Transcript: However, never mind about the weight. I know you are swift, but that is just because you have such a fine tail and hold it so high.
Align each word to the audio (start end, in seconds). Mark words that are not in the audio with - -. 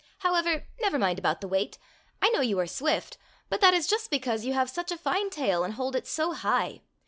However, 0.21 0.65
never 0.79 0.97
mind 0.97 1.19
about 1.19 1.41
the 1.41 1.47
weight. 1.47 1.77
I 2.23 2.29
know 2.29 2.41
you 2.41 2.57
are 2.59 2.65
swift, 2.65 3.19
but 3.49 3.61
that 3.61 3.75
is 3.75 3.85
just 3.85 4.09
because 4.09 4.43
you 4.45 4.53
have 4.53 4.67
such 4.67 4.91
a 4.91 4.97
fine 4.97 5.29
tail 5.29 5.63
and 5.63 5.75
hold 5.75 5.95
it 5.95 6.07
so 6.07 6.33
high. 6.33 6.81